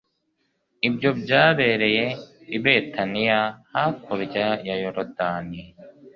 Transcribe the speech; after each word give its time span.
ibyo 0.87 1.09
byabereye 1.19 2.05
i 2.55 2.57
betaniya 2.63 3.39
hakurya 3.71 4.45
ya 4.67 4.75
yorodani 4.83 5.61